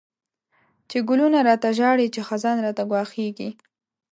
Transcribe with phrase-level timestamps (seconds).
[0.89, 3.49] چی گلونه را ته ژاړی، چی خزان راته گواښیږی